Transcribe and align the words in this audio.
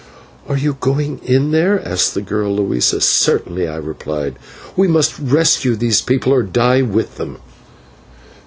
"Are 0.47 0.57
you 0.57 0.77
going 0.79 1.19
in 1.23 1.51
there?" 1.51 1.79
asked 1.87 2.15
the 2.15 2.23
girl 2.23 2.55
Luisa. 2.55 3.01
"Certainly," 3.01 3.67
I 3.67 3.75
replied; 3.75 4.39
"we 4.75 4.87
must 4.87 5.19
rescue 5.19 5.75
those 5.75 6.01
people, 6.01 6.33
or 6.33 6.41
die 6.41 6.81
with 6.81 7.17
them." 7.17 7.37